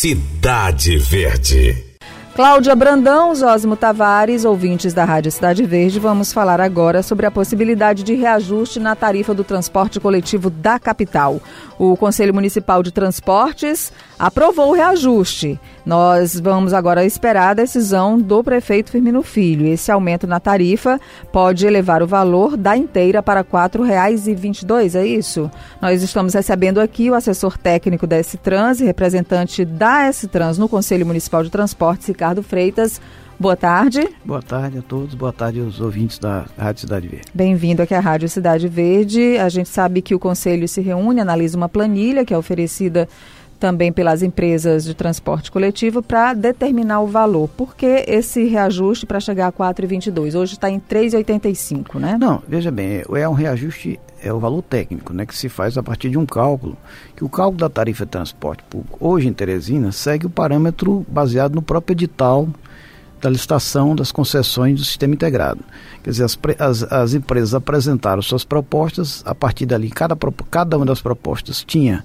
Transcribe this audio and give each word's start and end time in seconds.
Cidade 0.00 0.96
Verde. 0.96 1.87
Cláudia 2.38 2.76
Brandão, 2.76 3.34
Zósimo 3.34 3.74
Tavares, 3.74 4.44
ouvintes 4.44 4.94
da 4.94 5.04
Rádio 5.04 5.32
Cidade 5.32 5.64
Verde, 5.64 5.98
vamos 5.98 6.32
falar 6.32 6.60
agora 6.60 7.02
sobre 7.02 7.26
a 7.26 7.32
possibilidade 7.32 8.04
de 8.04 8.14
reajuste 8.14 8.78
na 8.78 8.94
tarifa 8.94 9.34
do 9.34 9.42
transporte 9.42 9.98
coletivo 9.98 10.48
da 10.48 10.78
capital. 10.78 11.40
O 11.76 11.96
Conselho 11.96 12.32
Municipal 12.32 12.80
de 12.80 12.92
Transportes 12.92 13.92
aprovou 14.16 14.68
o 14.68 14.72
reajuste. 14.72 15.58
Nós 15.84 16.38
vamos 16.38 16.72
agora 16.74 17.04
esperar 17.04 17.48
a 17.48 17.54
decisão 17.54 18.20
do 18.20 18.44
prefeito 18.44 18.92
Firmino 18.92 19.22
Filho. 19.22 19.66
Esse 19.66 19.90
aumento 19.90 20.26
na 20.26 20.38
tarifa 20.38 21.00
pode 21.32 21.66
elevar 21.66 22.04
o 22.04 22.06
valor 22.06 22.56
da 22.56 22.76
inteira 22.76 23.20
para 23.20 23.40
R$ 23.40 23.46
4,22, 23.50 24.94
é 24.94 25.04
isso? 25.04 25.50
Nós 25.80 26.02
estamos 26.02 26.34
recebendo 26.34 26.78
aqui 26.78 27.10
o 27.10 27.14
assessor 27.14 27.58
técnico 27.58 28.06
da 28.06 28.16
S-Trans 28.16 28.80
e 28.80 28.84
representante 28.84 29.64
da 29.64 30.04
S-Trans 30.04 30.56
no 30.56 30.68
Conselho 30.68 31.06
Municipal 31.06 31.42
de 31.42 31.50
Transportes, 31.50 32.06
Ricardo 32.06 32.27
Freitas. 32.42 33.00
Boa 33.40 33.56
tarde. 33.56 34.00
Boa 34.24 34.42
tarde 34.42 34.78
a 34.78 34.82
todos, 34.82 35.14
boa 35.14 35.32
tarde 35.32 35.60
aos 35.60 35.80
ouvintes 35.80 36.18
da 36.18 36.46
Rádio 36.58 36.80
Cidade 36.80 37.06
Verde. 37.06 37.26
Bem-vindo 37.32 37.80
aqui 37.80 37.94
à 37.94 38.00
Rádio 38.00 38.28
Cidade 38.28 38.66
Verde. 38.66 39.38
A 39.38 39.48
gente 39.48 39.68
sabe 39.68 40.02
que 40.02 40.14
o 40.14 40.18
Conselho 40.18 40.66
se 40.66 40.80
reúne, 40.80 41.20
analisa 41.20 41.56
uma 41.56 41.68
planilha 41.68 42.24
que 42.24 42.34
é 42.34 42.38
oferecida 42.38 43.08
também 43.58 43.92
pelas 43.92 44.22
empresas 44.22 44.84
de 44.84 44.94
transporte 44.94 45.50
coletivo 45.50 46.02
para 46.02 46.32
determinar 46.32 47.00
o 47.00 47.06
valor. 47.06 47.48
Por 47.48 47.76
que 47.76 48.04
esse 48.06 48.44
reajuste 48.44 49.06
para 49.06 49.20
chegar 49.20 49.48
a 49.48 49.52
4,22? 49.52 50.34
Hoje 50.34 50.54
está 50.54 50.70
em 50.70 50.80
3,85, 50.80 51.98
né? 51.98 52.16
Não, 52.18 52.42
veja 52.46 52.70
bem, 52.70 53.02
é 53.14 53.28
um 53.28 53.32
reajuste, 53.32 53.98
é 54.22 54.32
o 54.32 54.38
valor 54.38 54.62
técnico, 54.62 55.12
né, 55.12 55.24
que 55.26 55.36
se 55.36 55.48
faz 55.48 55.76
a 55.78 55.82
partir 55.82 56.10
de 56.10 56.18
um 56.18 56.26
cálculo, 56.26 56.76
que 57.16 57.24
o 57.24 57.28
cálculo 57.28 57.58
da 57.58 57.68
tarifa 57.68 58.04
de 58.04 58.10
transporte 58.10 58.62
público, 58.64 58.98
hoje 59.00 59.28
em 59.28 59.32
Teresina, 59.32 59.92
segue 59.92 60.26
o 60.26 60.30
parâmetro 60.30 61.04
baseado 61.08 61.54
no 61.54 61.62
próprio 61.62 61.94
edital 61.94 62.48
da 63.20 63.28
licitação 63.28 63.96
das 63.96 64.12
concessões 64.12 64.78
do 64.78 64.84
sistema 64.84 65.14
integrado. 65.14 65.60
Quer 66.02 66.10
dizer, 66.10 66.24
as, 66.24 66.38
as, 66.58 66.82
as 66.84 67.14
empresas 67.14 67.54
apresentaram 67.54 68.22
suas 68.22 68.44
propostas, 68.44 69.22
a 69.26 69.34
partir 69.34 69.66
dali, 69.66 69.90
cada, 69.90 70.16
cada 70.50 70.76
uma 70.76 70.86
das 70.86 71.00
propostas 71.00 71.64
tinha, 71.64 72.04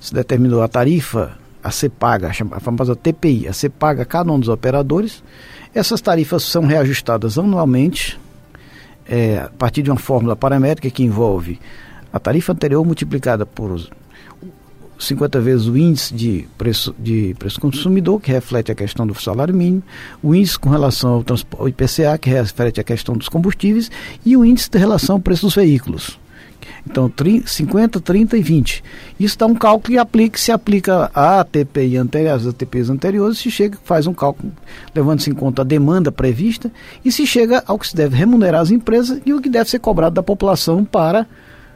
se 0.00 0.14
determinou 0.14 0.62
a 0.62 0.68
tarifa 0.68 1.36
a 1.62 1.70
ser 1.70 1.90
paga, 1.90 2.30
a 2.52 2.60
famosa 2.60 2.96
TPI, 2.96 3.48
a 3.48 3.52
ser 3.52 3.70
paga 3.70 4.02
a 4.02 4.06
cada 4.06 4.32
um 4.32 4.38
dos 4.38 4.48
operadores. 4.48 5.22
Essas 5.74 6.00
tarifas 6.00 6.44
são 6.44 6.64
reajustadas 6.64 7.38
anualmente, 7.38 8.18
é, 9.08 9.38
a 9.38 9.48
partir 9.48 9.82
de 9.82 9.90
uma 9.90 9.98
fórmula 9.98 10.36
paramétrica 10.36 10.90
que 10.90 11.02
envolve 11.02 11.58
a 12.12 12.18
tarifa 12.18 12.52
anterior 12.52 12.84
multiplicada 12.84 13.46
por 13.46 13.80
50 14.98 15.40
vezes 15.40 15.66
o 15.66 15.76
índice 15.76 16.12
de 16.12 16.48
preço, 16.58 16.94
de 16.98 17.34
preço 17.38 17.60
consumidor, 17.60 18.20
que 18.20 18.32
reflete 18.32 18.72
a 18.72 18.74
questão 18.74 19.06
do 19.06 19.14
salário 19.14 19.54
mínimo, 19.54 19.82
o 20.22 20.34
índice 20.34 20.58
com 20.58 20.68
relação 20.68 21.12
ao, 21.12 21.24
ao 21.58 21.68
IPCA, 21.68 22.18
que 22.20 22.28
reflete 22.28 22.80
a 22.80 22.84
questão 22.84 23.16
dos 23.16 23.28
combustíveis, 23.28 23.90
e 24.24 24.36
o 24.36 24.44
índice 24.44 24.70
de 24.70 24.78
relação 24.78 25.16
ao 25.16 25.20
preço 25.20 25.46
dos 25.46 25.54
veículos. 25.54 26.18
Então, 26.88 27.08
30, 27.08 27.46
50, 27.46 28.00
30 28.00 28.36
e 28.36 28.42
20. 28.42 28.84
Isso 29.20 29.38
dá 29.38 29.46
um 29.46 29.54
cálculo 29.54 29.94
que 29.94 29.98
aplica, 29.98 30.38
se 30.38 30.50
aplica 30.50 31.10
a 31.14 31.44
TPI 31.44 31.96
anterior, 31.96 32.34
as 32.34 32.46
ATPs 32.46 32.90
anteriores, 32.90 33.38
se 33.38 33.50
chega, 33.50 33.78
faz 33.84 34.06
um 34.06 34.14
cálculo 34.14 34.52
levando-se 34.94 35.30
em 35.30 35.34
conta 35.34 35.62
a 35.62 35.64
demanda 35.64 36.10
prevista 36.10 36.70
e 37.04 37.12
se 37.12 37.26
chega 37.26 37.62
ao 37.66 37.78
que 37.78 37.88
se 37.88 37.96
deve 37.96 38.16
remunerar 38.16 38.60
as 38.60 38.70
empresas 38.70 39.20
e 39.24 39.32
o 39.32 39.40
que 39.40 39.48
deve 39.48 39.68
ser 39.68 39.78
cobrado 39.78 40.14
da 40.14 40.22
população 40.22 40.84
para 40.84 41.26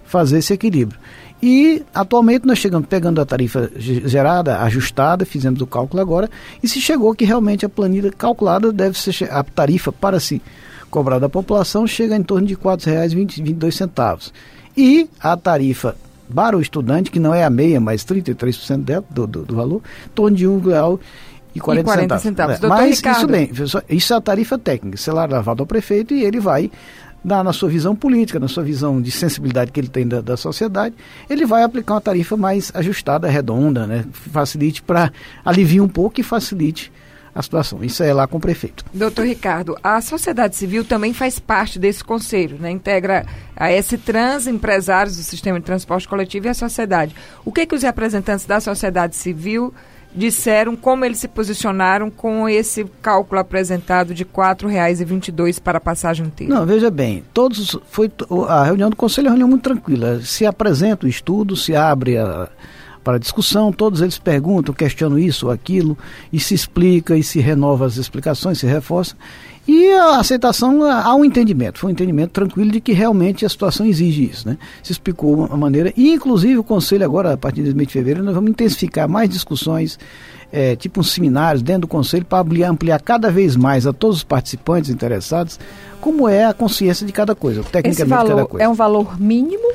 fazer 0.04 0.38
esse 0.38 0.52
equilíbrio. 0.52 0.98
E 1.42 1.82
atualmente 1.92 2.46
nós 2.46 2.58
chegamos 2.58 2.86
pegando 2.86 3.20
a 3.20 3.26
tarifa 3.26 3.70
gerada, 3.76 4.60
ajustada, 4.60 5.24
fizemos 5.24 5.60
o 5.60 5.66
cálculo 5.66 6.00
agora, 6.00 6.30
e 6.62 6.68
se 6.68 6.80
chegou 6.80 7.14
que 7.14 7.24
realmente 7.24 7.66
a 7.66 7.68
planilha 7.68 8.12
calculada 8.12 8.72
deve 8.72 8.96
ser 8.96 9.28
a 9.30 9.42
tarifa 9.42 9.90
para 9.90 10.20
se 10.20 10.40
cobrar 10.92 11.18
da 11.18 11.28
população 11.28 11.86
chega 11.86 12.14
em 12.14 12.22
torno 12.22 12.46
de 12.46 12.52
R$ 12.54 12.60
4,22. 12.60 14.31
E 14.77 15.09
a 15.21 15.37
tarifa 15.37 15.97
para 16.34 16.56
o 16.56 16.60
estudante, 16.60 17.10
que 17.10 17.21
não 17.21 17.34
é 17.34 17.44
a 17.44 17.50
meia, 17.50 17.81
mas 17.81 18.05
33% 18.05 18.78
dela, 18.78 19.05
do, 19.10 19.27
do, 19.27 19.44
do 19.44 19.56
valor, 19.56 19.83
em 20.06 20.09
torno 20.15 20.37
de 20.37 20.47
R$ 20.47 20.53
1,40 20.53 21.00
e 21.55 21.60
40, 21.60 21.84
40 21.84 22.19
centavos. 22.19 22.56
centavos. 22.56 22.62
É, 22.62 22.69
mas 22.69 22.97
Ricardo. 22.97 23.16
isso 23.19 23.27
bem, 23.27 23.50
isso 23.91 24.15
é 24.15 24.16
a 24.16 24.21
tarifa 24.21 24.59
técnica, 24.59 24.97
sei 24.97 25.12
lá, 25.12 25.27
levado 25.27 25.61
ao 25.61 25.66
prefeito 25.66 26.15
e 26.15 26.25
ele 26.25 26.41
vai 26.41 26.71
na, 27.22 27.44
na, 27.44 27.53
sua 27.53 27.69
visão 27.69 27.94
política, 27.94 28.41
na 28.41 28.49
sua 28.49 28.62
visão 28.62 29.00
de 29.00 29.11
sensibilidade 29.11 29.71
que 29.71 29.78
ele 29.78 29.88
tem 29.88 30.09
da, 30.09 30.21
da 30.21 30.37
sociedade, 30.37 30.94
ele 31.28 31.47
vai 31.47 31.62
aplicar 31.62 31.94
uma 31.94 32.00
tarifa 32.00 32.37
mais 32.37 32.72
ajustada, 32.75 33.28
redonda, 33.28 33.87
né? 33.87 34.05
Facilite 34.12 34.82
para 34.82 35.12
aliviar 35.44 35.84
um 35.84 35.88
pouco 35.88 36.21
e 36.21 36.22
facilite 36.22 36.91
a 37.34 37.43
situação. 37.43 37.82
Isso 37.82 38.03
é 38.03 38.12
lá 38.12 38.26
com 38.26 38.37
o 38.37 38.41
prefeito. 38.41 38.84
Doutor 38.93 39.26
Ricardo, 39.26 39.76
a 39.82 40.00
sociedade 40.00 40.56
civil 40.56 40.84
também 40.84 41.12
faz 41.12 41.38
parte 41.38 41.78
desse 41.78 42.04
conselho, 42.04 42.59
né? 42.60 42.70
Integra 42.70 43.25
a 43.56 43.70
S-Trans, 43.70 44.47
empresários 44.47 45.16
do 45.16 45.22
sistema 45.22 45.59
de 45.59 45.65
transporte 45.65 46.06
coletivo 46.06 46.47
e 46.47 46.50
a 46.50 46.54
sociedade. 46.54 47.15
O 47.44 47.53
que, 47.53 47.66
que 47.66 47.75
os 47.75 47.82
representantes 47.82 48.44
da 48.44 48.60
sociedade 48.60 49.16
civil 49.16 49.72
disseram 50.15 50.76
como 50.76 51.04
eles 51.04 51.19
se 51.19 51.28
posicionaram 51.28 52.10
com 52.10 52.48
esse 52.48 52.84
cálculo 53.00 53.41
apresentado 53.41 54.14
de 54.14 54.25
R$ 54.25 54.28
4,22 54.34 55.60
para 55.60 55.78
a 55.78 55.81
passagem 55.81 56.26
inteira. 56.26 56.54
Não, 56.54 56.66
veja 56.66 56.91
bem, 56.91 57.25
todos 57.32 57.78
foi 57.88 58.10
a 58.49 58.64
reunião 58.64 58.91
do 58.91 58.97
conselho 58.97 59.26
é 59.26 59.31
uma 59.31 59.32
reunião 59.32 59.49
muito 59.49 59.62
tranquila. 59.62 60.20
Se 60.20 60.44
apresenta 60.44 61.06
o 61.06 61.09
estudo, 61.09 61.56
se 61.56 61.75
abre 61.75 62.19
a, 62.19 62.49
para 63.02 63.18
discussão, 63.18 63.72
todos 63.72 64.00
eles 64.00 64.18
perguntam, 64.18 64.74
questionam 64.74 65.18
isso 65.18 65.46
ou 65.46 65.52
aquilo, 65.52 65.96
e 66.32 66.38
se 66.38 66.54
explica, 66.54 67.16
e 67.16 67.22
se 67.22 67.40
renova 67.40 67.86
as 67.86 67.96
explicações, 67.96 68.58
se 68.58 68.66
reforça. 68.66 69.16
E 69.66 69.90
a 69.92 70.18
aceitação, 70.18 70.82
há 70.82 71.14
um 71.14 71.24
entendimento, 71.24 71.78
foi 71.78 71.90
um 71.90 71.92
entendimento 71.92 72.32
tranquilo 72.32 72.70
de 72.70 72.80
que 72.80 72.92
realmente 72.92 73.46
a 73.46 73.48
situação 73.48 73.86
exige 73.86 74.24
isso. 74.24 74.48
Né? 74.48 74.58
Se 74.82 74.90
explicou 74.90 75.48
a 75.50 75.56
maneira, 75.56 75.92
e 75.96 76.12
inclusive 76.12 76.58
o 76.58 76.64
Conselho 76.64 77.04
agora, 77.04 77.34
a 77.34 77.36
partir 77.36 77.62
de 77.62 77.72
mês 77.74 77.86
de 77.86 77.92
fevereiro, 77.92 78.24
nós 78.24 78.34
vamos 78.34 78.50
intensificar 78.50 79.08
mais 79.08 79.30
discussões, 79.30 79.98
é, 80.50 80.74
tipo 80.74 81.00
uns 81.00 81.12
seminários 81.12 81.62
dentro 81.62 81.82
do 81.82 81.88
Conselho, 81.88 82.24
para 82.24 82.40
ampliar, 82.40 82.70
ampliar 82.70 83.00
cada 83.00 83.30
vez 83.30 83.54
mais 83.54 83.86
a 83.86 83.92
todos 83.92 84.19
os 84.19 84.24
participantes 84.24 84.90
interessados 84.90 85.58
como 86.00 86.28
é 86.28 86.44
a 86.44 86.52
consciência 86.52 87.06
de 87.06 87.12
cada 87.12 87.32
coisa, 87.32 87.62
tecnicamente 87.62 88.02
Esse 88.02 88.04
valor 88.04 88.28
cada 88.28 88.46
coisa. 88.46 88.64
É 88.64 88.69
um 88.69 88.74
valor 88.74 89.20
mínimo 89.20 89.72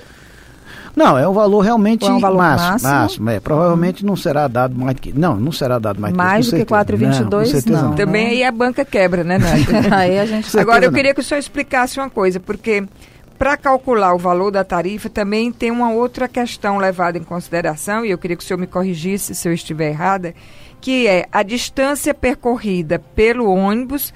não, 0.97 1.15
é 1.15 1.27
um 1.27 1.31
valor 1.31 1.59
realmente 1.59 2.07
é 2.07 2.09
um 2.09 2.19
valor 2.19 2.39
máximo. 2.39 2.71
máximo? 2.71 2.91
máximo 2.91 3.29
é. 3.29 3.39
Provavelmente 3.39 4.03
não 4.03 4.15
será 4.15 4.47
dado 4.47 4.75
mais 4.75 4.99
que. 4.99 5.13
Não, 5.13 5.35
não 5.35 5.51
será 5.51 5.77
dado 5.77 6.01
mais, 6.01 6.11
mais 6.11 6.49
que 6.49 6.57
do 6.57 6.65
que 6.65 6.73
4,22? 6.73 7.69
Não, 7.69 7.81
não. 7.83 7.95
Também 7.95 8.29
aí 8.29 8.43
a 8.43 8.51
banca 8.51 8.83
quebra, 8.83 9.23
né, 9.23 9.37
Nádia? 9.37 9.65
aí 9.95 10.17
a 10.17 10.25
gente... 10.25 10.59
Agora 10.59 10.83
eu 10.83 10.91
queria 10.91 11.13
que 11.13 11.19
o 11.19 11.23
senhor 11.23 11.39
explicasse 11.39 11.99
uma 11.99 12.09
coisa, 12.09 12.39
porque 12.39 12.83
para 13.37 13.55
calcular 13.55 14.15
o 14.15 14.17
valor 14.17 14.49
da 14.49 14.63
tarifa 14.63 15.07
também 15.07 15.51
tem 15.51 15.69
uma 15.69 15.91
outra 15.91 16.27
questão 16.27 16.79
levada 16.79 17.19
em 17.19 17.23
consideração, 17.23 18.03
e 18.03 18.09
eu 18.09 18.17
queria 18.17 18.35
que 18.35 18.43
o 18.43 18.47
senhor 18.47 18.57
me 18.57 18.65
corrigisse 18.65 19.35
se 19.35 19.47
eu 19.47 19.53
estiver 19.53 19.89
errada, 19.89 20.33
que 20.81 21.05
é 21.05 21.27
a 21.31 21.43
distância 21.43 22.11
percorrida 22.11 22.97
pelo 23.13 23.47
ônibus 23.47 24.11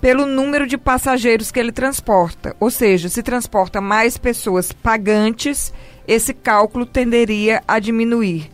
pelo 0.00 0.26
número 0.26 0.66
de 0.66 0.78
passageiros 0.78 1.50
que 1.50 1.58
ele 1.58 1.72
transporta. 1.72 2.54
Ou 2.60 2.70
seja, 2.70 3.08
se 3.08 3.22
transporta 3.22 3.80
mais 3.80 4.16
pessoas 4.16 4.72
pagantes, 4.72 5.72
esse 6.06 6.32
cálculo 6.32 6.86
tenderia 6.86 7.62
a 7.66 7.78
diminuir. 7.78 8.50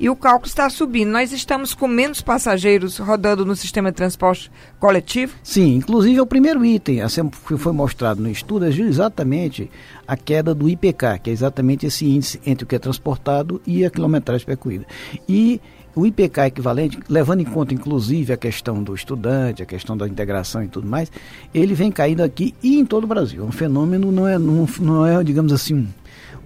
E 0.00 0.08
o 0.08 0.14
cálculo 0.14 0.46
está 0.46 0.70
subindo. 0.70 1.10
Nós 1.10 1.32
estamos 1.32 1.74
com 1.74 1.88
menos 1.88 2.22
passageiros 2.22 2.98
rodando 2.98 3.44
no 3.44 3.56
sistema 3.56 3.90
de 3.90 3.96
transporte 3.96 4.48
coletivo? 4.78 5.34
Sim, 5.42 5.74
inclusive 5.74 6.18
é 6.18 6.22
o 6.22 6.26
primeiro 6.26 6.64
item 6.64 7.00
que 7.46 7.56
foi 7.56 7.72
mostrado 7.72 8.22
no 8.22 8.30
estudo 8.30 8.66
é 8.66 8.68
exatamente 8.68 9.68
a 10.06 10.16
queda 10.16 10.54
do 10.54 10.68
IPK, 10.68 11.18
que 11.20 11.30
é 11.30 11.32
exatamente 11.32 11.84
esse 11.84 12.06
índice 12.06 12.40
entre 12.46 12.64
o 12.64 12.66
que 12.66 12.76
é 12.76 12.78
transportado 12.78 13.60
e 13.66 13.84
a 13.84 13.90
quilometragem 13.90 14.46
percorrida. 14.46 14.86
E 15.28 15.60
o 15.98 16.06
IPK 16.06 16.42
equivalente, 16.46 16.98
levando 17.08 17.40
em 17.40 17.44
conta 17.44 17.74
inclusive 17.74 18.32
a 18.32 18.36
questão 18.36 18.82
do 18.82 18.94
estudante, 18.94 19.62
a 19.62 19.66
questão 19.66 19.96
da 19.96 20.06
integração 20.06 20.62
e 20.62 20.68
tudo 20.68 20.86
mais, 20.86 21.10
ele 21.52 21.74
vem 21.74 21.90
caindo 21.90 22.22
aqui 22.22 22.54
e 22.62 22.78
em 22.78 22.86
todo 22.86 23.02
o 23.02 23.06
Brasil. 23.08 23.42
É 23.42 23.44
um 23.44 23.50
fenômeno, 23.50 24.12
não 24.12 24.28
é, 24.28 24.38
não, 24.38 24.68
não 24.78 25.04
é 25.04 25.24
digamos 25.24 25.52
assim, 25.52 25.88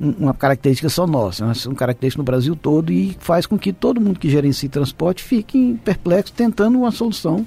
uma 0.01 0.33
característica 0.33 0.89
só 0.89 1.07
nossa, 1.07 1.45
é 1.45 1.47
uma 1.47 1.75
característica 1.75 2.19
no 2.19 2.25
Brasil 2.25 2.57
todo 2.57 2.91
e 2.91 3.15
faz 3.21 3.45
com 3.45 3.59
que 3.59 3.75
todo 3.75 4.01
mundo 4.01 4.19
que 4.19 4.31
gerencia 4.31 4.71
transporte 4.71 5.23
fique 5.23 5.79
perplexo 5.85 6.33
tentando 6.33 6.79
uma 6.79 6.91
solução 6.91 7.47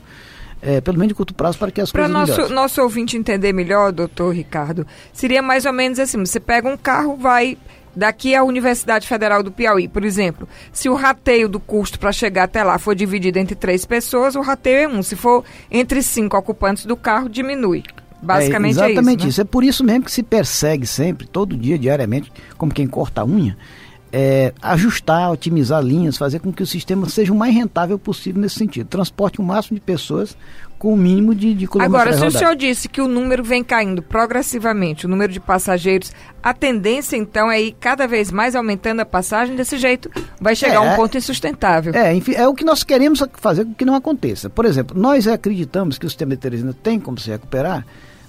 é, 0.61 0.81
pelo 0.81 0.97
menos 0.97 1.09
de 1.09 1.15
curto 1.15 1.33
prazo, 1.33 1.57
para 1.57 1.71
que 1.71 1.81
as 1.81 1.91
pra 1.91 2.09
coisas 2.09 2.35
Para 2.35 2.49
nosso 2.49 2.81
ouvinte 2.81 3.17
entender 3.17 3.53
melhor, 3.53 3.91
doutor 3.91 4.33
Ricardo, 4.33 4.85
seria 5.11 5.41
mais 5.41 5.65
ou 5.65 5.73
menos 5.73 5.99
assim, 5.99 6.17
você 6.17 6.39
pega 6.39 6.67
um 6.67 6.77
carro, 6.77 7.15
vai 7.15 7.57
daqui 7.95 8.35
à 8.35 8.43
Universidade 8.43 9.07
Federal 9.07 9.41
do 9.41 9.51
Piauí, 9.51 9.87
por 9.87 10.03
exemplo, 10.03 10.47
se 10.71 10.89
o 10.89 10.95
rateio 10.95 11.47
do 11.47 11.59
custo 11.59 11.99
para 11.99 12.11
chegar 12.11 12.43
até 12.43 12.63
lá 12.63 12.77
for 12.77 12.95
dividido 12.95 13.39
entre 13.39 13.55
três 13.55 13.85
pessoas, 13.85 14.35
o 14.35 14.41
rateio 14.41 14.77
é 14.77 14.87
um. 14.87 15.01
Se 15.01 15.15
for 15.15 15.43
entre 15.71 16.01
cinco 16.01 16.37
ocupantes 16.37 16.85
do 16.85 16.95
carro, 16.95 17.29
diminui. 17.29 17.83
Basicamente 18.21 18.79
é, 18.79 18.85
exatamente 18.85 19.25
é 19.25 19.29
isso. 19.29 19.39
Né? 19.39 19.43
É 19.43 19.45
por 19.45 19.63
isso 19.63 19.83
mesmo 19.83 20.03
que 20.03 20.11
se 20.11 20.23
persegue 20.23 20.87
sempre, 20.87 21.27
todo 21.27 21.55
dia, 21.55 21.77
diariamente, 21.77 22.31
como 22.57 22.73
quem 22.73 22.87
corta 22.87 23.21
a 23.21 23.25
unha, 23.25 23.57
é, 24.17 24.53
ajustar, 24.61 25.29
otimizar 25.29 25.83
linhas, 25.83 26.15
fazer 26.15 26.39
com 26.39 26.53
que 26.53 26.63
o 26.63 26.65
sistema 26.65 27.09
seja 27.09 27.33
o 27.33 27.35
mais 27.35 27.53
rentável 27.53 27.99
possível 27.99 28.41
nesse 28.41 28.55
sentido. 28.55 28.87
Transporte 28.87 29.41
o 29.41 29.43
máximo 29.43 29.75
de 29.75 29.81
pessoas 29.81 30.37
com 30.79 30.93
o 30.93 30.97
mínimo 30.97 31.35
de, 31.35 31.53
de 31.53 31.67
Agora, 31.79 32.13
se 32.13 32.25
o 32.25 32.31
senhor 32.31 32.55
disse 32.55 32.87
que 32.87 33.01
o 33.01 33.09
número 33.09 33.43
vem 33.43 33.61
caindo 33.61 34.01
progressivamente, 34.01 35.05
o 35.05 35.09
número 35.09 35.33
de 35.33 35.41
passageiros, 35.41 36.13
a 36.41 36.53
tendência 36.53 37.17
então 37.17 37.51
é 37.51 37.61
ir 37.61 37.75
cada 37.77 38.07
vez 38.07 38.31
mais 38.31 38.55
aumentando 38.55 39.01
a 39.01 39.05
passagem, 39.05 39.53
desse 39.53 39.77
jeito 39.77 40.09
vai 40.39 40.55
chegar 40.55 40.79
a 40.79 40.85
é, 40.85 40.93
um 40.93 40.95
ponto 40.95 41.17
insustentável. 41.17 41.93
É, 41.93 42.15
enfim, 42.15 42.35
é 42.35 42.47
o 42.47 42.53
que 42.53 42.63
nós 42.63 42.83
queremos 42.83 43.21
fazer 43.33 43.65
com 43.65 43.73
que 43.73 43.83
não 43.83 43.95
aconteça. 43.95 44.49
Por 44.49 44.63
exemplo, 44.63 44.97
nós 44.97 45.27
acreditamos 45.27 45.97
que 45.97 46.05
o 46.05 46.09
sistema 46.09 46.35
de 46.35 46.37
Teresina 46.37 46.73
tem 46.73 47.01
como 47.01 47.19
se 47.19 47.29
recuperar, 47.29 47.85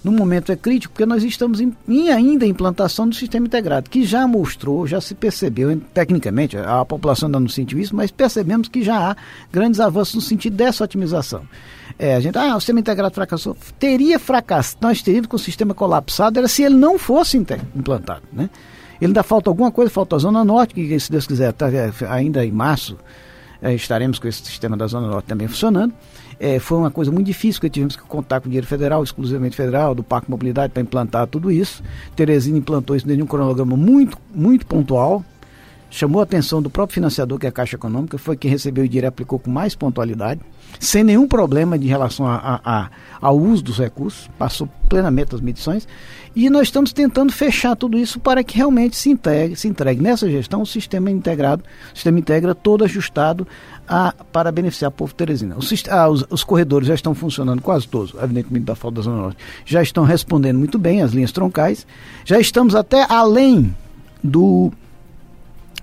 no 0.07 0.13
momento 0.13 0.53
é 0.53 0.57
crítico, 0.57 0.93
porque 0.93 1.05
nós 1.05 1.25
estamos 1.25 1.61
em, 1.61 1.75
em 1.89 2.11
ainda 2.11 2.47
implantação 2.47 3.09
do 3.09 3.15
sistema 3.17 3.45
integrado, 3.45 3.91
que 3.91 4.05
já 4.05 4.25
mostrou, 4.25 4.87
já 4.87 5.01
se 5.01 5.17
percebeu, 5.17 5.77
tecnicamente, 5.93 6.57
a 6.57 6.85
população 6.85 7.27
ainda 7.27 7.41
não 7.41 7.49
sentiu 7.49 7.77
isso, 7.77 7.97
mas 7.97 8.13
percebemos 8.13 8.69
que 8.69 8.85
já 8.85 9.11
há 9.11 9.17
grandes 9.53 9.81
avanços 9.81 10.15
no 10.15 10.21
sentido 10.21 10.55
dessa 10.57 10.85
otimização. 10.85 11.43
É, 11.99 12.15
a 12.15 12.21
gente, 12.21 12.39
ah, 12.39 12.55
o 12.55 12.61
sistema 12.61 12.79
integrado 12.79 13.13
fracassou. 13.13 13.57
Teria 13.81 14.17
fracassado, 14.17 14.79
nós 14.81 15.03
teríamos 15.03 15.27
com 15.27 15.35
o 15.35 15.41
sistema 15.41 15.75
colapsado, 15.75 16.39
era 16.39 16.47
se 16.47 16.63
ele 16.63 16.77
não 16.77 17.01
fosse 17.01 17.37
implantado, 17.37 18.23
né? 18.33 18.49
Ele 19.01 19.09
ainda 19.09 19.25
falta 19.25 19.51
alguma 19.51 19.73
coisa, 19.73 19.91
falta 19.91 20.15
a 20.15 20.19
Zona 20.21 20.45
Norte, 20.45 20.73
que 20.73 21.01
se 21.01 21.11
Deus 21.11 21.27
quiser, 21.27 21.53
tá, 21.53 21.69
é, 21.69 21.91
ainda 22.09 22.47
em 22.47 22.53
março, 22.53 22.97
é, 23.61 23.75
estaremos 23.75 24.21
com 24.21 24.29
esse 24.29 24.45
sistema 24.45 24.77
da 24.77 24.87
Zona 24.87 25.09
Norte 25.09 25.27
também 25.27 25.49
funcionando. 25.49 25.93
É, 26.39 26.59
foi 26.59 26.79
uma 26.79 26.91
coisa 26.91 27.11
muito 27.11 27.27
difícil, 27.27 27.61
porque 27.61 27.71
tivemos 27.71 27.97
que 27.97 28.03
contar 28.03 28.41
com 28.41 28.49
dinheiro 28.49 28.67
federal, 28.67 29.03
exclusivamente 29.03 29.57
federal, 29.57 29.95
do 29.95 30.03
Parque 30.03 30.31
Mobilidade, 30.31 30.73
para 30.73 30.83
implantar 30.83 31.27
tudo 31.27 31.51
isso. 31.51 31.83
Teresina 32.15 32.59
implantou 32.59 32.95
isso 32.95 33.07
dentro 33.07 33.19
de 33.19 33.23
um 33.23 33.27
cronograma 33.27 33.77
muito, 33.77 34.19
muito 34.35 34.67
pontual. 34.67 35.25
Chamou 35.91 36.21
a 36.21 36.25
atenção 36.25 36.61
do 36.61 36.69
próprio 36.69 36.95
financiador, 36.95 37.39
que 37.39 37.47
é 37.47 37.49
a 37.49 37.53
Caixa 37.53 37.77
Econômica, 37.77 38.19
foi 38.19 38.37
quem 38.37 38.51
recebeu 38.51 38.85
o 38.85 38.89
dinheiro 38.89 39.07
e 39.07 39.09
aplicou 39.09 39.39
com 39.39 39.51
mais 39.51 39.75
pontualidade 39.75 40.41
sem 40.79 41.03
nenhum 41.03 41.27
problema 41.27 41.79
de 41.79 41.87
relação 41.87 42.27
a, 42.27 42.37
a, 42.37 42.61
a, 42.65 42.91
ao 43.21 43.39
uso 43.39 43.63
dos 43.63 43.79
recursos, 43.79 44.29
passou 44.39 44.69
plenamente 44.89 45.35
as 45.35 45.41
medições, 45.41 45.89
e 46.35 46.51
nós 46.51 46.65
estamos 46.65 46.93
tentando 46.93 47.33
fechar 47.33 47.75
tudo 47.75 47.97
isso 47.97 48.21
para 48.21 48.45
que 48.45 48.57
realmente 48.57 48.97
se 48.97 49.11
entregue, 49.11 49.57
se 49.57 49.67
entregue 49.69 50.03
nessa 50.03 50.31
gestão 50.31 50.63
o 50.63 50.67
sistema 50.67 51.11
integrado, 51.11 51.65
o 51.93 51.95
sistema 51.95 52.19
integra 52.19 52.55
todo 52.55 52.85
ajustado 52.85 53.47
a, 53.89 54.13
para 54.31 54.53
beneficiar 54.53 54.91
o 54.91 54.95
povo 54.95 55.15
teresina. 55.15 55.57
Os, 55.57 55.73
ah, 55.89 56.09
os, 56.09 56.25
os, 56.29 56.45
corredores 56.45 56.89
já 56.89 56.95
estão 56.95 57.15
funcionando 57.15 57.63
quase 57.63 57.89
todos, 57.89 58.15
evidentemente 58.23 58.67
da 58.67 58.75
falta 58.75 58.97
da 58.97 59.03
Zona 59.03 59.23
Norte, 59.23 59.39
já 59.65 59.83
estão 59.83 60.05
respondendo 60.05 60.59
muito 60.59 60.79
bem 60.79 61.03
as 61.03 61.13
linhas 61.13 61.33
troncais, 61.33 61.87
já 62.25 62.39
estamos 62.39 62.75
até 62.75 63.07
além 63.09 63.75
do 64.23 64.73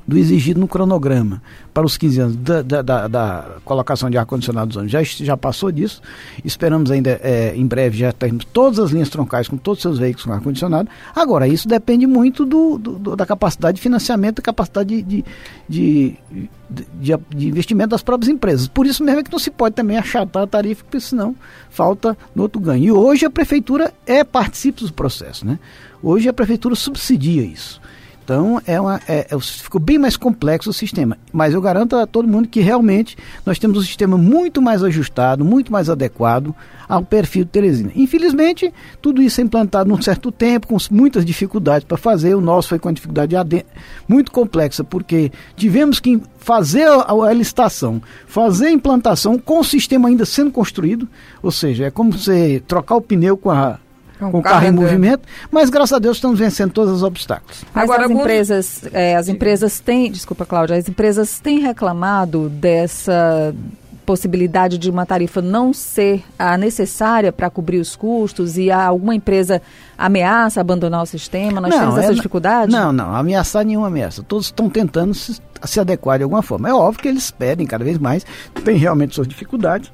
do 0.08 0.18
exigido 0.18 0.60
no 0.60 0.68
cronograma 0.68 1.42
para 1.74 1.86
os 1.86 1.98
15 1.98 2.20
anos 2.20 2.36
da, 2.36 2.62
da, 2.62 2.82
da, 2.82 3.08
da 3.08 3.46
colocação 3.66 4.10
de 4.10 4.18
ar-condicionado 4.18 4.68
dos 4.68 4.78
ônibus. 4.78 4.92
Já, 4.92 5.04
já 5.04 5.38
passou 5.38 5.72
disso. 5.72 6.02
Esperamos 6.44 6.92
ainda, 6.92 7.20
é, 7.24 7.54
em 7.56 7.66
breve, 7.66 7.98
já 7.98 8.12
termos 8.12 8.46
todas 8.46 8.80
as 8.80 8.92
linhas 8.92 9.10
troncais 9.10 9.48
com 9.48 9.58
todos 9.58 9.80
os 9.80 9.82
seus 9.82 9.98
veículos 9.98 10.26
com 10.26 10.34
ar-condicionado. 10.34 10.90
Agora, 11.16 11.48
isso 11.48 11.68
depende 11.68 12.06
muito 12.06 12.46
do, 12.46 12.78
do, 12.78 13.16
da 13.16 13.26
capacidade 13.26 13.78
de 13.78 13.82
financiamento, 13.82 14.38
da 14.38 14.42
capacidade 14.42 15.02
de, 15.02 15.26
de, 15.68 16.16
de, 16.70 17.18
de, 17.36 17.48
investimento 17.48 17.90
das 17.90 18.04
próprias 18.04 18.30
empresas. 18.30 18.68
Por 18.68 18.86
isso 18.86 19.04
mesmo 19.04 19.22
é 19.22 19.24
que 19.24 19.32
não 19.32 19.40
se 19.40 19.50
pode 19.50 19.76
também 19.76 19.98
achatar 19.98 20.44
a 20.44 20.48
tarifa, 20.48 20.84
porque 20.84 21.00
senão 21.00 21.36
falta 21.70 22.18
no 22.36 22.44
outro 22.44 22.62
ganho. 22.62 22.84
E 22.84 22.92
hoje 22.92 23.26
a 23.26 23.30
prefeitura 23.30 23.94
é 24.06 24.24
participa 24.24 24.86
do 24.86 24.94
processo. 24.94 25.46
Né? 25.46 25.58
Hoje 26.02 26.28
a 26.28 26.34
prefeitura 26.34 26.76
subsidia 26.76 27.44
isso. 27.44 27.82
Então, 28.24 28.62
é 28.66 28.80
uma, 28.80 29.02
é, 29.08 29.28
é, 29.30 29.40
ficou 29.40 29.82
bem 29.82 30.00
mais 30.00 30.16
complexo 30.16 30.70
o 30.70 30.74
sistema. 30.74 31.18
Mas 31.32 31.54
eu 31.54 31.62
garanto 31.62 31.96
a 31.98 32.08
todo 32.08 32.28
mundo 32.28 32.48
que 32.48 32.62
realmente 32.62 33.18
nós 33.46 33.60
temos 33.60 33.78
um 33.78 33.82
sistema 33.82 34.18
muito 34.18 34.62
mais 34.62 34.82
ajustado, 34.82 35.44
muito 35.44 35.72
mais 35.72 35.90
adequado 35.90 36.56
ao 36.88 37.04
perfil 37.04 37.44
de 37.44 37.52
Teresina. 37.52 37.92
Infelizmente, 37.96 38.74
tudo 39.02 39.22
isso 39.22 39.42
é 39.42 39.44
implantado 39.44 39.90
num 39.90 40.02
certo 40.02 40.32
tempo, 40.32 40.68
com 40.68 40.78
muitas 40.90 41.26
dificuldades 41.26 41.86
para 41.86 41.98
fazer. 41.98 42.34
O 42.36 42.42
nosso 42.42 42.70
foi 42.70 42.80
com 42.80 42.88
uma 42.88 42.94
dificuldade 42.94 43.36
muito 44.08 44.32
complexa, 44.32 44.84
porque 44.84 45.32
tivemos 45.58 46.00
que 46.00 46.22
fazer 46.38 46.88
a, 46.88 47.12
a 47.12 47.34
licitação, 47.34 48.02
fazer 48.26 48.68
a 48.68 48.72
implantação 48.72 49.38
com 49.38 49.60
o 49.60 49.64
sistema 49.64 50.08
ainda 50.08 50.26
sendo 50.26 50.52
construído, 50.52 51.08
ou 51.42 51.52
seja, 51.52 51.86
é 51.86 51.92
como 51.92 52.12
você 52.12 52.62
trocar 52.68 52.96
o 52.96 53.02
pneu 53.02 53.36
com 53.36 53.50
a 53.50 53.80
com, 54.32 54.40
o 54.40 54.42
carro, 54.42 54.56
carro 54.56 54.68
em 54.68 54.72
movimento, 54.72 55.28
mas 55.52 55.70
graças 55.70 55.94
a 55.94 56.00
Deus 56.00 56.18
estamos 56.18 56.40
vencendo 56.40 56.72
todos 56.72 56.94
os 56.94 57.04
obstáculos. 57.04 57.64
Mas 57.74 57.84
Agora, 57.84 58.06
as 58.06 58.12
empresas, 58.12 58.82
é, 58.94 59.16
as 59.16 59.28
empresas 59.28 59.80
têm, 59.80 60.12
desculpa 60.12 60.46
Cláudia, 60.46 60.76
as 60.76 60.88
empresas 60.88 61.40
têm 61.40 61.60
reclamado 61.60 62.50
dessa 62.50 63.54
possibilidade 64.06 64.78
de 64.78 64.90
uma 64.90 65.06
tarifa 65.06 65.42
não 65.42 65.74
ser 65.74 66.24
a 66.38 66.58
necessária 66.58 67.32
para 67.32 67.50
cobrir 67.50 67.80
os 67.80 67.96
custos 67.96 68.58
e 68.58 68.70
alguma 68.70 69.16
empresa 69.16 69.62
ameaça 69.98 70.62
abandonar 70.62 71.02
o 71.04 71.06
sistema? 71.06 71.60
Nós 71.60 71.72
não, 71.72 71.80
temos 71.80 71.98
essa 71.98 72.12
é, 72.12 72.16
dificuldade? 72.16 72.72
Não, 72.72 72.92
não, 72.92 73.16
ameaçar 73.16 73.66
nenhuma 73.66 73.88
ameaça. 73.88 74.22
Todos 74.24 74.48
estão 74.48 74.70
tentando 74.70 75.14
se, 75.14 75.40
se 75.64 75.80
adequar 75.80 76.18
de 76.18 76.24
alguma 76.24 76.42
forma. 76.42 76.70
É 76.70 76.74
óbvio 76.74 77.02
que 77.02 77.08
eles 77.08 77.32
pedem 77.32 77.66
cada 77.66 77.84
vez 77.84 77.98
mais, 77.98 78.26
tem 78.64 78.78
realmente 78.78 79.16
suas 79.16 79.28
dificuldades 79.28 79.92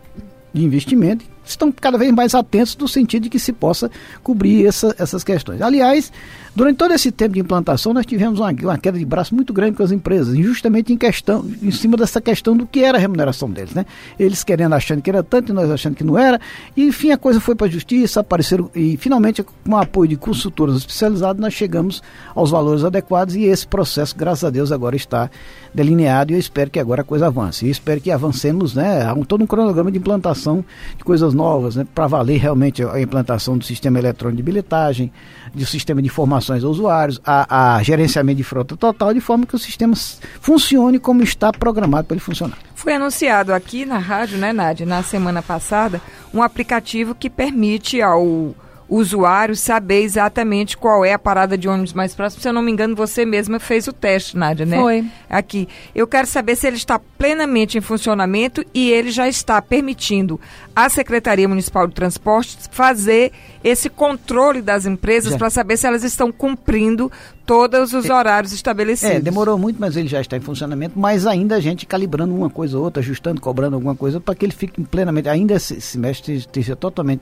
de 0.54 0.64
investimento 0.64 1.24
estão 1.52 1.72
cada 1.72 1.98
vez 1.98 2.12
mais 2.12 2.34
atentos 2.36 2.76
no 2.78 2.88
sentido 2.88 3.24
de 3.24 3.30
que 3.30 3.40
se 3.40 3.52
possa 3.54 3.90
cobrir 4.24 4.66
essa, 4.66 4.96
essas 4.98 5.24
questões. 5.24 5.62
Aliás, 5.62 6.12
durante 6.56 6.78
todo 6.78 6.94
esse 6.94 7.12
tempo 7.12 7.34
de 7.34 7.40
implantação, 7.40 7.94
nós 7.94 8.06
tivemos 8.06 8.40
uma, 8.40 8.52
uma, 8.52 8.78
queda 8.78 8.98
de 8.98 9.06
braço 9.06 9.34
muito 9.36 9.54
grande 9.54 9.78
com 9.78 9.84
as 9.84 9.92
empresas, 9.92 10.38
justamente 10.38 10.92
em 10.94 10.98
questão, 10.98 11.46
em 11.62 11.72
cima 11.72 11.98
dessa 11.98 12.20
questão 12.22 12.56
do 12.56 12.66
que 12.66 12.84
era 12.84 12.98
a 12.98 13.02
remuneração 13.02 13.50
deles, 13.50 13.74
né? 13.74 13.86
Eles 14.18 14.44
querendo 14.44 14.74
achando 14.74 15.02
que 15.02 15.10
era 15.10 15.24
tanto 15.24 15.52
e 15.52 15.54
nós 15.54 15.70
achando 15.70 15.96
que 15.96 16.04
não 16.04 16.18
era, 16.18 16.40
e 16.76 16.86
enfim 16.86 17.12
a 17.12 17.18
coisa 17.18 17.40
foi 17.40 17.56
para 17.56 17.68
a 17.68 17.70
justiça, 17.70 18.20
apareceram 18.20 18.70
e 18.76 18.98
finalmente 18.98 19.44
com 19.44 19.72
o 19.72 19.78
apoio 19.78 20.10
de 20.10 20.16
consultoras 20.16 20.76
especializadas 20.78 21.42
nós 21.42 21.54
chegamos 21.54 22.02
aos 22.36 22.52
valores 22.52 22.84
adequados 22.84 23.36
e 23.36 23.44
esse 23.44 23.68
processo, 23.68 24.16
graças 24.16 24.44
a 24.44 24.50
Deus, 24.50 24.72
agora 24.72 24.96
está 24.96 25.30
delineado 25.74 26.32
e 26.32 26.36
eu 26.36 26.40
espero 26.40 26.70
que 26.70 26.80
agora 26.80 27.02
a 27.02 27.06
coisa 27.06 27.28
avance. 27.28 27.66
E 27.66 27.70
espero 27.70 28.02
que 28.02 28.12
avancemos, 28.12 28.74
né, 28.76 29.06
a 29.06 29.14
um, 29.14 29.24
todo 29.24 29.44
um 29.44 29.48
cronograma 29.48 29.92
de 29.92 29.98
implantação 29.98 30.64
de 30.98 31.04
coisas 31.04 31.34
novas, 31.40 31.76
né, 31.78 31.88
para 31.96 32.06
valer 32.06 32.38
realmente 32.38 32.84
a 32.84 33.00
implantação 33.00 33.58
do 33.58 33.64
sistema 33.64 33.98
eletrônico 33.98 34.38
de 34.38 34.44
bilhetagem, 34.44 35.12
do 35.54 35.66
sistema 35.66 36.02
de 36.02 36.08
informações 36.08 36.64
aos 36.64 36.78
usuários, 36.78 37.20
a, 37.26 37.76
a 37.78 37.84
gerenciamento 37.84 38.38
de 38.38 38.44
frota 38.44 38.76
total, 38.76 39.14
de 39.14 39.22
forma 39.22 39.46
que 39.46 39.56
o 39.56 39.60
sistema 39.60 39.94
funcione 40.42 41.00
como 41.00 41.24
está 41.24 41.52
programado 41.52 42.08
para 42.08 42.16
ele 42.16 42.22
funcionar. 42.22 42.58
Foi 42.76 42.94
anunciado 42.94 43.54
aqui 43.54 43.86
na 43.86 43.98
rádio, 43.98 44.38
né, 44.38 44.52
Nádia, 44.52 44.86
na 44.86 45.02
semana 45.02 45.42
passada, 45.42 46.02
um 46.34 46.44
aplicativo 46.44 47.16
que 47.16 47.30
permite 47.30 48.02
ao 48.02 48.54
usuário 48.90 49.56
saber 49.56 50.02
exatamente 50.02 50.76
qual 50.76 51.06
é 51.06 51.14
a 51.14 51.20
parada 51.20 51.58
de 51.58 51.68
ônibus 51.68 51.94
mais 51.94 52.16
próxima. 52.16 52.42
Se 52.42 52.50
eu 52.50 52.54
não 52.54 52.62
me 52.62 52.72
engano, 52.72 52.96
você 52.96 53.24
mesma 53.24 53.60
fez 53.60 53.88
o 53.88 53.94
teste, 53.94 54.36
Nádia, 54.36 54.66
né? 54.66 54.78
Foi. 54.78 55.06
Aqui. 55.30 55.68
Eu 55.94 56.08
quero 56.08 56.26
saber 56.26 56.56
se 56.56 56.66
ele 56.66 56.78
está 56.78 57.00
plenamente 57.18 57.78
em 57.78 57.82
funcionamento 57.82 58.66
e 58.74 58.90
ele 58.90 59.12
já 59.12 59.28
está 59.28 59.62
permitindo 59.62 60.40
à 60.76 60.90
Secretaria 60.90 61.48
Municipal 61.48 61.88
de 61.88 61.94
Transportes 61.94 62.68
fazer 62.72 63.32
esse 63.64 63.90
controle 63.90 64.62
das 64.62 64.86
empresas 64.86 65.36
para 65.36 65.50
saber 65.50 65.78
se 65.78 65.86
elas 65.86 66.04
estão 66.04 66.32
cumprindo 66.32 67.12
todos 67.46 67.94
os 67.94 68.06
é, 68.06 68.14
horários 68.14 68.54
estabelecidos. 68.54 69.16
É, 69.16 69.20
demorou 69.20 69.58
muito, 69.58 69.80
mas 69.80 69.96
ele 69.96 70.08
já 70.08 70.22
está 70.22 70.38
em 70.38 70.40
funcionamento, 70.40 70.98
mas 70.98 71.28
ainda 71.28 71.56
a 71.56 71.60
gente 71.60 71.86
calibrando 71.86 72.34
uma 72.34 72.50
coisa 72.50 72.78
ou 72.78 72.84
outra, 72.84 73.02
ajustando, 73.02 73.42
cobrando 73.42 73.76
alguma 73.76 73.96
coisa 73.96 74.20
para 74.20 74.34
que 74.34 74.46
ele 74.46 74.54
fique 74.54 74.82
plenamente, 74.84 75.28
ainda 75.28 75.56
esse 75.56 75.80
semestre 75.82 76.36
esteja 76.36 76.76
totalmente 76.76 77.22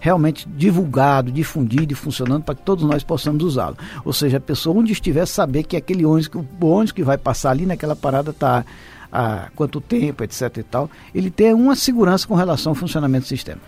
realmente 0.00 0.48
divulgado, 0.48 1.30
difundido 1.30 1.92
e 1.92 1.96
funcionando 1.96 2.44
para 2.44 2.54
que 2.54 2.62
todos 2.62 2.84
nós 2.84 3.02
possamos 3.02 3.42
usá-lo. 3.42 3.76
Ou 4.04 4.12
seja, 4.12 4.36
a 4.38 4.40
pessoa 4.40 4.76
onde 4.78 4.92
estiver 4.92 5.26
saber 5.26 5.62
que 5.62 5.76
aquele 5.76 6.04
ônibus, 6.04 6.30
o 6.60 6.66
ônibus 6.66 6.92
que 6.92 7.02
vai 7.02 7.18
passar 7.18 7.50
ali 7.50 7.66
naquela 7.66 7.96
parada 7.96 8.30
está 8.30 8.64
há 9.10 9.48
quanto 9.54 9.80
tempo, 9.80 10.24
etc 10.24 10.56
e 10.58 10.62
tal, 10.62 10.90
ele 11.14 11.30
tem 11.30 11.54
uma 11.54 11.74
segurança 11.76 12.26
com 12.26 12.34
relação 12.34 12.72
ao 12.72 12.74
funcionamento 12.74 13.24
do 13.24 13.28
sistema. 13.28 13.60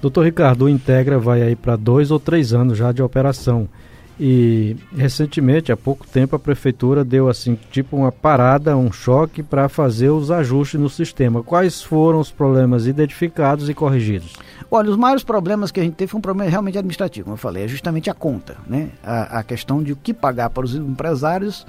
Doutor 0.00 0.24
Ricardo, 0.24 0.64
o 0.64 0.68
Integra 0.68 1.18
vai 1.18 1.42
aí 1.42 1.54
para 1.54 1.76
dois 1.76 2.10
ou 2.10 2.18
três 2.18 2.54
anos 2.54 2.78
já 2.78 2.90
de 2.90 3.02
operação. 3.02 3.68
E 4.22 4.76
recentemente, 4.94 5.72
há 5.72 5.76
pouco 5.78 6.06
tempo, 6.06 6.36
a 6.36 6.38
prefeitura 6.38 7.02
deu 7.02 7.30
assim, 7.30 7.58
tipo 7.70 7.96
uma 7.96 8.12
parada, 8.12 8.76
um 8.76 8.92
choque 8.92 9.42
para 9.42 9.66
fazer 9.66 10.10
os 10.10 10.30
ajustes 10.30 10.78
no 10.78 10.90
sistema. 10.90 11.42
Quais 11.42 11.82
foram 11.82 12.20
os 12.20 12.30
problemas 12.30 12.86
identificados 12.86 13.70
e 13.70 13.72
corrigidos? 13.72 14.34
Olha, 14.70 14.90
os 14.90 14.96
maiores 14.98 15.24
problemas 15.24 15.72
que 15.72 15.80
a 15.80 15.82
gente 15.82 15.94
teve 15.94 16.10
foi 16.10 16.18
um 16.18 16.20
problema 16.20 16.50
realmente 16.50 16.76
administrativo, 16.76 17.24
como 17.24 17.34
eu 17.34 17.38
falei, 17.38 17.64
é 17.64 17.68
justamente 17.68 18.10
a 18.10 18.14
conta, 18.14 18.58
né? 18.66 18.90
A, 19.02 19.38
a 19.38 19.42
questão 19.42 19.82
de 19.82 19.92
o 19.92 19.96
que 19.96 20.12
pagar 20.12 20.50
para 20.50 20.66
os 20.66 20.74
empresários 20.74 21.66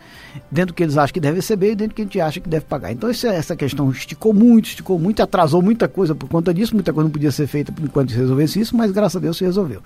dentro 0.52 0.74
do 0.74 0.76
que 0.76 0.84
eles 0.84 0.98
acham 0.98 1.14
que 1.14 1.22
deve 1.22 1.38
receber 1.38 1.72
e 1.72 1.76
dentro 1.76 1.94
do 1.94 1.96
que 1.96 2.02
a 2.02 2.06
gente 2.06 2.20
acha 2.20 2.42
que 2.42 2.50
deve 2.50 2.66
pagar. 2.66 2.92
Então 2.92 3.10
essa, 3.10 3.30
essa 3.30 3.56
questão 3.56 3.90
esticou 3.92 4.34
muito, 4.34 4.66
esticou 4.66 5.00
muito, 5.00 5.24
atrasou 5.24 5.62
muita 5.62 5.88
coisa 5.88 6.14
por 6.14 6.28
conta 6.28 6.54
disso, 6.54 6.76
muita 6.76 6.92
coisa 6.92 7.06
não 7.06 7.12
podia 7.12 7.32
ser 7.32 7.48
feita 7.48 7.74
enquanto 7.82 8.12
se 8.12 8.18
resolvesse 8.18 8.60
isso, 8.60 8.76
mas 8.76 8.92
graças 8.92 9.16
a 9.16 9.20
Deus 9.20 9.38
se 9.38 9.46
resolveu. 9.46 9.82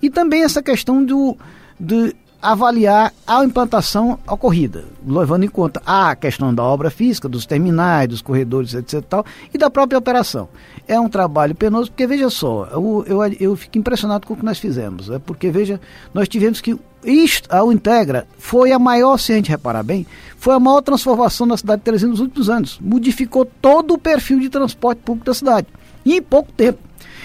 E 0.00 0.08
também 0.08 0.42
essa 0.42 0.62
questão 0.62 1.04
do 1.04 1.36
de 1.78 2.14
avaliar 2.40 3.12
a 3.26 3.44
implantação 3.44 4.18
ocorrida, 4.26 4.84
levando 5.04 5.44
em 5.44 5.48
conta 5.48 5.82
a 5.84 6.14
questão 6.14 6.54
da 6.54 6.62
obra 6.62 6.90
física, 6.90 7.28
dos 7.28 7.46
terminais, 7.46 8.08
dos 8.08 8.22
corredores, 8.22 8.74
etc. 8.74 9.02
Tal, 9.02 9.26
e 9.52 9.58
da 9.58 9.70
própria 9.70 9.98
operação. 9.98 10.48
É 10.86 10.98
um 11.00 11.08
trabalho 11.08 11.54
penoso, 11.54 11.90
porque 11.90 12.06
veja 12.06 12.30
só, 12.30 12.68
eu, 12.70 13.04
eu, 13.08 13.24
eu 13.40 13.56
fico 13.56 13.78
impressionado 13.78 14.26
com 14.26 14.34
o 14.34 14.36
que 14.36 14.44
nós 14.44 14.58
fizemos, 14.58 15.10
é 15.10 15.18
porque 15.18 15.50
veja, 15.50 15.80
nós 16.14 16.28
tivemos 16.28 16.60
que 16.60 16.78
isto, 17.04 17.48
a 17.52 17.64
Integra 17.72 18.26
foi 18.38 18.72
a 18.72 18.78
maior, 18.78 19.18
se 19.18 19.32
a 19.32 19.36
gente 19.36 19.50
reparar 19.50 19.82
bem, 19.82 20.06
foi 20.36 20.54
a 20.54 20.60
maior 20.60 20.80
transformação 20.82 21.46
da 21.46 21.56
cidade 21.56 21.80
de 21.80 21.84
Teresina 21.84 22.10
nos 22.10 22.20
últimos 22.20 22.50
anos. 22.50 22.78
Modificou 22.80 23.44
todo 23.44 23.94
o 23.94 23.98
perfil 23.98 24.40
de 24.40 24.48
transporte 24.48 24.98
público 24.98 25.26
da 25.26 25.34
cidade, 25.34 25.66
em 26.04 26.20
pouco 26.20 26.50
tempo. 26.52 26.78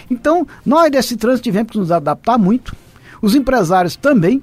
Então, 0.10 0.48
nós 0.66 0.92
desse 0.92 1.16
trânsito 1.16 1.44
tivemos 1.44 1.72
que 1.72 1.78
nos 1.78 1.92
adaptar 1.92 2.38
muito, 2.38 2.76
os 3.22 3.36
empresários 3.36 3.96
também, 3.96 4.42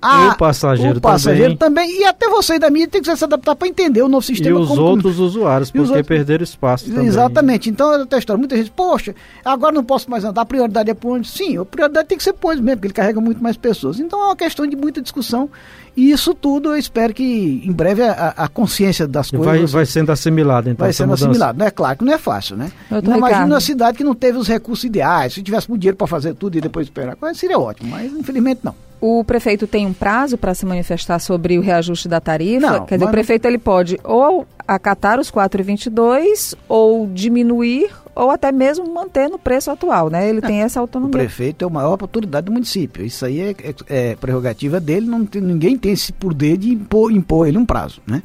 a, 0.00 0.28
o 0.28 0.36
passageiro, 0.36 0.98
o 0.98 1.00
passageiro 1.00 1.56
também. 1.56 1.86
também. 1.88 2.00
E 2.00 2.04
até 2.04 2.28
você 2.28 2.58
da 2.58 2.70
mídia 2.70 2.88
tem 2.88 3.02
que 3.02 3.16
se 3.16 3.24
adaptar 3.24 3.56
para 3.56 3.68
entender 3.68 4.02
o 4.02 4.08
novo 4.08 4.24
sistema. 4.24 4.58
E 4.58 4.62
os 4.62 4.68
como, 4.68 4.82
outros 4.82 5.16
como... 5.16 5.26
usuários, 5.26 5.70
porque 5.70 5.88
outros... 5.88 6.06
perderam 6.06 6.44
espaço 6.44 6.86
também. 6.88 7.06
Exatamente. 7.06 7.68
Então, 7.68 7.92
eu 7.92 8.02
até 8.02 8.18
história. 8.18 8.38
Muita 8.38 8.56
gente, 8.56 8.70
poxa, 8.70 9.14
agora 9.44 9.72
não 9.72 9.84
posso 9.84 10.08
mais 10.10 10.24
andar, 10.24 10.42
a 10.42 10.46
prioridade 10.46 10.90
é 10.90 10.94
por 10.94 11.16
onde? 11.16 11.28
Sim, 11.28 11.58
a 11.58 11.64
prioridade 11.64 12.08
tem 12.08 12.16
que 12.16 12.24
ser 12.24 12.32
por 12.32 12.52
onde 12.52 12.62
mesmo, 12.62 12.76
porque 12.76 12.86
ele 12.88 12.94
carrega 12.94 13.20
muito 13.20 13.42
mais 13.42 13.56
pessoas. 13.56 13.98
Então, 13.98 14.20
é 14.20 14.24
uma 14.26 14.36
questão 14.36 14.66
de 14.66 14.76
muita 14.76 15.02
discussão. 15.02 15.50
E 15.96 16.12
isso 16.12 16.32
tudo 16.32 16.68
eu 16.68 16.76
espero 16.76 17.12
que 17.12 17.60
em 17.64 17.72
breve 17.72 18.04
a, 18.04 18.34
a 18.36 18.48
consciência 18.48 19.04
das 19.08 19.32
coisas. 19.32 19.46
Vai, 19.46 19.66
vai 19.66 19.84
sendo 19.84 20.12
assimilado, 20.12 20.70
então. 20.70 20.84
Vai 20.84 20.92
sendo 20.92 21.08
mudança. 21.08 21.24
assimilado. 21.24 21.58
Não 21.58 21.66
é 21.66 21.70
claro 21.72 21.98
que 21.98 22.04
não 22.04 22.12
é 22.12 22.18
fácil, 22.18 22.56
né? 22.56 22.70
Não 22.88 23.16
imagina 23.16 23.46
uma 23.46 23.60
cidade 23.60 23.98
que 23.98 24.04
não 24.04 24.14
teve 24.14 24.38
os 24.38 24.46
recursos 24.46 24.84
ideais. 24.84 25.34
Se 25.34 25.42
tivesse 25.42 25.66
dinheiro 25.66 25.96
para 25.96 26.06
fazer 26.06 26.34
tudo 26.34 26.56
e 26.56 26.60
depois 26.60 26.86
esperar, 26.86 27.16
seria 27.34 27.58
ótimo, 27.58 27.90
mas 27.90 28.12
infelizmente 28.12 28.60
não. 28.62 28.74
O 29.00 29.22
prefeito 29.22 29.66
tem 29.66 29.86
um 29.86 29.92
prazo 29.92 30.36
para 30.36 30.54
se 30.54 30.66
manifestar 30.66 31.18
sobre 31.18 31.58
o 31.58 31.60
reajuste 31.60 32.08
da 32.08 32.20
tarifa? 32.20 32.78
Não, 32.78 32.86
Quer 32.86 32.96
dizer, 32.96 33.08
o 33.08 33.10
prefeito 33.10 33.46
ele 33.46 33.58
pode 33.58 33.98
ou 34.02 34.46
acatar 34.66 35.20
os 35.20 35.30
4,22 35.30 36.56
ou 36.68 37.06
diminuir 37.06 37.90
ou 38.14 38.30
até 38.30 38.50
mesmo 38.50 38.92
manter 38.92 39.28
no 39.28 39.38
preço 39.38 39.70
atual, 39.70 40.10
né? 40.10 40.28
Ele 40.28 40.40
tem 40.40 40.62
essa 40.62 40.80
autonomia. 40.80 41.14
O 41.14 41.18
prefeito 41.18 41.64
é 41.64 41.68
a 41.68 41.70
maior 41.70 41.96
autoridade 42.00 42.46
do 42.46 42.52
município. 42.52 43.04
Isso 43.04 43.24
aí 43.24 43.40
é, 43.40 43.50
é, 43.50 43.74
é 43.88 44.16
prerrogativa 44.16 44.80
dele, 44.80 45.06
não 45.06 45.24
tem, 45.24 45.40
ninguém 45.40 45.78
tem 45.78 45.92
esse 45.92 46.12
poder 46.12 46.56
de 46.56 46.70
impor, 46.70 47.12
impor 47.12 47.46
ele 47.46 47.56
um 47.56 47.64
prazo, 47.64 48.00
né? 48.04 48.22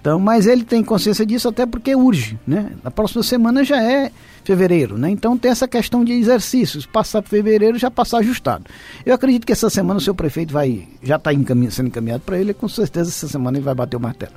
Então, 0.00 0.18
mas 0.18 0.46
ele 0.46 0.64
tem 0.64 0.82
consciência 0.82 1.26
disso 1.26 1.48
até 1.48 1.66
porque 1.66 1.94
urge, 1.94 2.38
né? 2.46 2.72
Na 2.82 2.90
próxima 2.90 3.22
semana 3.22 3.62
já 3.62 3.82
é 3.82 4.10
fevereiro, 4.42 4.96
né? 4.96 5.10
Então 5.10 5.36
tem 5.36 5.50
essa 5.50 5.68
questão 5.68 6.02
de 6.02 6.12
exercícios, 6.12 6.86
passar 6.86 7.20
para 7.20 7.28
fevereiro 7.28 7.78
já 7.78 7.90
passar 7.90 8.18
ajustado. 8.18 8.64
Eu 9.04 9.14
acredito 9.14 9.46
que 9.46 9.52
essa 9.52 9.68
semana 9.68 9.98
o 9.98 10.00
seu 10.00 10.14
prefeito 10.14 10.54
vai 10.54 10.88
já 11.02 11.16
está 11.16 11.34
encaminha, 11.34 11.70
sendo 11.70 11.88
encaminhado 11.88 12.22
para 12.24 12.38
ele, 12.38 12.54
com 12.54 12.66
certeza 12.66 13.10
essa 13.10 13.28
semana 13.28 13.58
ele 13.58 13.64
vai 13.64 13.74
bater 13.74 13.96
o 13.96 14.00
martelo. 14.00 14.32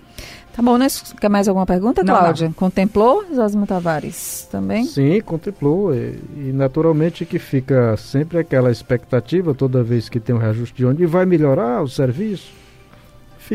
Tá 0.54 0.62
bom, 0.62 0.78
né? 0.78 0.88
Quer 1.20 1.30
mais 1.30 1.48
alguma 1.48 1.66
pergunta, 1.66 2.04
Cláudia? 2.04 2.48
Não. 2.48 2.54
Contemplou, 2.54 3.24
Zosmo 3.34 3.66
Tavares, 3.66 4.48
também? 4.52 4.86
Sim, 4.86 5.20
contemplou. 5.22 5.96
E, 5.96 6.20
e, 6.38 6.52
naturalmente 6.54 7.26
que 7.26 7.40
fica 7.40 7.98
sempre 7.98 8.38
aquela 8.38 8.70
expectativa 8.70 9.56
toda 9.56 9.82
vez 9.82 10.10
que 10.10 10.20
tem 10.20 10.36
um 10.36 10.38
reajuste 10.38 10.76
de 10.76 10.86
onde 10.86 11.06
vai 11.06 11.26
melhorar 11.26 11.82
o 11.82 11.88
serviço 11.88 12.52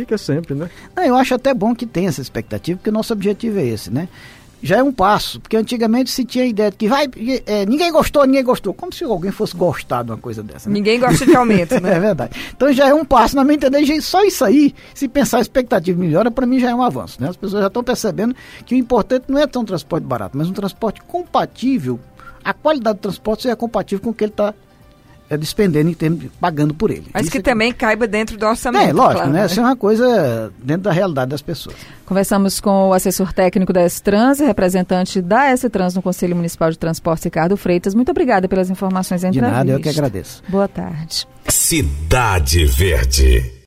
fica 0.01 0.19
sempre, 0.19 0.55
né? 0.55 0.71
Não, 0.95 1.05
eu 1.05 1.15
acho 1.15 1.35
até 1.35 1.53
bom 1.53 1.75
que 1.75 1.87
tenha 1.87 2.09
essa 2.09 2.21
expectativa, 2.21 2.79
porque 2.79 2.91
o 2.91 2.93
nosso 2.93 3.13
objetivo 3.13 3.59
é 3.59 3.67
esse, 3.67 3.91
né? 3.91 4.09
Já 4.61 4.79
é 4.79 4.83
um 4.83 4.93
passo, 4.93 5.39
porque 5.41 5.57
antigamente 5.57 6.11
se 6.11 6.25
tinha 6.25 6.43
a 6.43 6.47
ideia 6.47 6.71
de 6.71 6.77
que 6.77 6.89
vai, 6.89 7.09
é, 7.47 7.65
ninguém 7.65 7.93
gostou, 7.93 8.27
ninguém 8.27 8.43
gostou. 8.43 8.75
Como 8.75 8.93
se 8.93 9.05
alguém 9.05 9.31
fosse 9.31 9.57
gostar 9.57 10.03
de 10.03 10.11
uma 10.11 10.17
coisa 10.17 10.43
dessa. 10.43 10.69
Né? 10.69 10.75
Ninguém 10.75 10.99
gosta 10.99 11.25
de 11.25 11.37
aumento, 11.37 11.81
né? 11.81 11.95
é 11.95 12.01
verdade. 12.01 12.53
Então 12.57 12.73
já 12.73 12.89
é 12.89 12.95
um 12.95 13.05
passo, 13.05 13.37
na 13.37 13.45
minha 13.45 13.55
entender, 13.55 14.03
só 14.03 14.25
isso 14.25 14.45
aí, 14.45 14.75
se 14.95 15.07
pensar 15.07 15.39
a 15.39 15.41
expectativa 15.41 16.01
melhora, 16.01 16.29
para 16.29 16.45
mim 16.45 16.59
já 16.59 16.71
é 16.71 16.75
um 16.75 16.83
avanço. 16.83 17.23
Né? 17.23 17.29
As 17.29 17.37
pessoas 17.37 17.63
já 17.63 17.69
estão 17.69 17.85
percebendo 17.85 18.35
que 18.67 18.75
o 18.75 18.79
importante 18.79 19.27
não 19.29 19.39
é 19.39 19.47
ter 19.47 19.59
um 19.59 19.65
transporte 19.65 20.05
barato, 20.05 20.37
mas 20.37 20.49
um 20.49 20.53
transporte 20.53 21.01
compatível. 21.03 22.01
A 22.45 22.53
qualidade 22.53 22.99
do 22.99 23.03
transporte 23.03 23.45
seja 23.45 23.55
compatível 23.55 24.03
com 24.03 24.11
o 24.11 24.15
que 24.15 24.25
ele 24.25 24.33
está 24.33 24.53
é, 25.31 25.37
despendendo 25.37 25.91
em 25.91 25.95
termos 25.95 26.21
de, 26.21 26.29
pagando 26.41 26.73
por 26.75 26.91
ele. 26.91 27.07
Mas 27.13 27.23
Isso 27.23 27.33
que 27.33 27.39
é 27.39 27.43
também 27.43 27.73
que... 27.73 27.79
caiba 27.79 28.07
dentro 28.07 28.37
do 28.37 28.47
orçamento. 28.47 28.89
É, 28.89 28.93
lógico, 28.93 29.17
claro, 29.17 29.31
né? 29.31 29.47
Isso 29.47 29.61
é 29.61 29.63
uma 29.63 29.77
coisa 29.77 30.53
dentro 30.63 30.83
da 30.83 30.93
realidade 30.93 31.31
das 31.31 31.43
pessoas. 31.43 31.77
Conversamos 32.07 32.61
com 32.61 32.89
o 32.89 32.93
assessor 32.95 33.33
técnico 33.33 33.73
da 33.73 33.83
S-Trans, 33.83 34.41
representante 34.41 35.21
da 35.21 35.47
S-Trans 35.47 35.95
no 35.95 36.03
Conselho 36.03 36.35
Municipal 36.35 36.71
de 36.71 36.79
Transportes, 36.79 37.25
Ricardo 37.25 37.57
Freitas. 37.57 37.95
Muito 37.95 38.11
obrigada 38.11 38.49
pelas 38.49 38.71
informações 38.71 39.21
De 39.21 39.41
nada, 39.41 39.71
eu 39.71 39.81
que 39.81 39.89
agradeço. 39.89 40.43
Boa 40.49 40.69
tarde. 40.69 41.27
Cidade 41.49 42.65
Verde. 42.65 43.58